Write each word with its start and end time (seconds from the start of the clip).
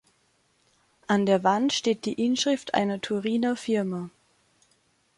An 1.05 1.27
der 1.27 1.43
Wand 1.43 1.73
steht 1.73 2.05
die 2.05 2.13
Inschrift 2.25 2.73
einer 2.73 3.01
Turiner 3.01 3.55
Firma. 3.55 4.09